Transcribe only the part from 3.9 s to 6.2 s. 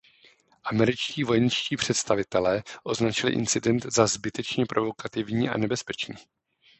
„zbytečně provokativní a nebezpečný“.